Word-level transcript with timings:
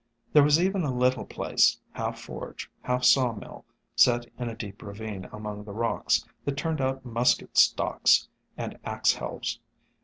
There 0.33 0.41
was 0.41 0.59
even 0.59 0.81
a 0.81 0.91
little 0.91 1.25
place, 1.25 1.79
half 1.91 2.19
forge, 2.19 2.71
half 2.81 3.03
saw 3.03 3.33
mill, 3.33 3.65
set 3.95 4.25
in 4.39 4.49
a 4.49 4.55
deep 4.55 4.81
ravine 4.81 5.29
among 5.31 5.63
the 5.63 5.73
rocks, 5.75 6.25
that 6.43 6.57
turned 6.57 6.81
out 6.81 7.05
musket 7.05 7.55
stocks 7.55 8.27
and 8.57 8.79
axe 8.83 9.13
helves. 9.13 9.59